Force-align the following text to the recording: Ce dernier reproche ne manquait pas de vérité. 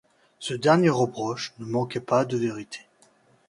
Ce 0.39 0.55
dernier 0.55 0.89
reproche 0.89 1.53
ne 1.59 1.65
manquait 1.67 1.99
pas 1.99 2.25
de 2.25 2.35
vérité. 2.35 2.79